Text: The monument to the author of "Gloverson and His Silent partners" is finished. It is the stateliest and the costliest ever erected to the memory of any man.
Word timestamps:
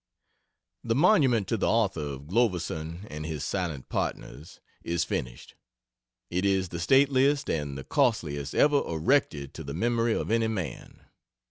The 0.83 0.95
monument 0.95 1.47
to 1.49 1.57
the 1.57 1.69
author 1.69 2.01
of 2.01 2.21
"Gloverson 2.25 3.05
and 3.11 3.23
His 3.23 3.43
Silent 3.43 3.87
partners" 3.87 4.59
is 4.81 5.03
finished. 5.03 5.53
It 6.31 6.43
is 6.43 6.69
the 6.69 6.79
stateliest 6.79 7.51
and 7.51 7.77
the 7.77 7.83
costliest 7.83 8.55
ever 8.55 8.79
erected 8.87 9.53
to 9.53 9.63
the 9.63 9.75
memory 9.75 10.15
of 10.15 10.31
any 10.31 10.47
man. 10.47 11.05